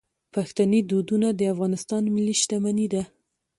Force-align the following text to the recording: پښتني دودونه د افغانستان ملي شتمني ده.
پښتني 0.33 0.79
دودونه 0.89 1.27
د 1.33 1.41
افغانستان 1.53 2.03
ملي 2.15 2.35
شتمني 2.41 2.87
ده. 2.93 3.03